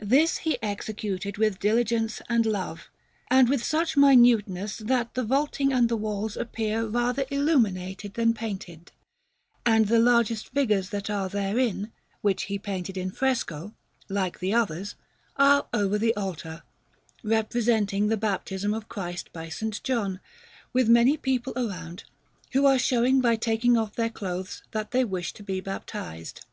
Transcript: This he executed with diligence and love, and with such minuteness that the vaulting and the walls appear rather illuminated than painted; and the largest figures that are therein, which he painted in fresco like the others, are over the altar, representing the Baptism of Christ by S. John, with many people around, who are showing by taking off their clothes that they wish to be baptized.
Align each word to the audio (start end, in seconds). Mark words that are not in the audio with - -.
This 0.00 0.38
he 0.38 0.56
executed 0.62 1.36
with 1.36 1.58
diligence 1.58 2.22
and 2.26 2.46
love, 2.46 2.88
and 3.30 3.46
with 3.46 3.62
such 3.62 3.94
minuteness 3.94 4.78
that 4.78 5.12
the 5.12 5.22
vaulting 5.22 5.70
and 5.70 5.86
the 5.90 5.98
walls 5.98 6.34
appear 6.34 6.86
rather 6.86 7.26
illuminated 7.30 8.14
than 8.14 8.32
painted; 8.32 8.90
and 9.66 9.88
the 9.88 9.98
largest 9.98 10.48
figures 10.48 10.88
that 10.88 11.10
are 11.10 11.28
therein, 11.28 11.92
which 12.22 12.44
he 12.44 12.58
painted 12.58 12.96
in 12.96 13.10
fresco 13.10 13.74
like 14.08 14.38
the 14.38 14.54
others, 14.54 14.94
are 15.36 15.66
over 15.74 15.98
the 15.98 16.16
altar, 16.16 16.62
representing 17.22 18.06
the 18.06 18.16
Baptism 18.16 18.72
of 18.72 18.88
Christ 18.88 19.30
by 19.30 19.48
S. 19.48 19.60
John, 19.82 20.20
with 20.72 20.88
many 20.88 21.18
people 21.18 21.52
around, 21.54 22.04
who 22.52 22.64
are 22.64 22.78
showing 22.78 23.20
by 23.20 23.36
taking 23.36 23.76
off 23.76 23.96
their 23.96 24.08
clothes 24.08 24.62
that 24.70 24.92
they 24.92 25.04
wish 25.04 25.34
to 25.34 25.42
be 25.42 25.60
baptized. 25.60 26.46